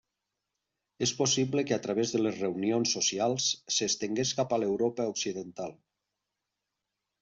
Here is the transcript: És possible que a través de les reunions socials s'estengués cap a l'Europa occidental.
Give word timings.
És 1.07 1.13
possible 1.19 1.65
que 1.71 1.75
a 1.77 1.79
través 1.83 2.15
de 2.15 2.23
les 2.23 2.41
reunions 2.45 2.95
socials 2.99 3.53
s'estengués 3.79 4.35
cap 4.43 4.53
a 4.59 4.63
l'Europa 4.65 5.11
occidental. 5.17 5.81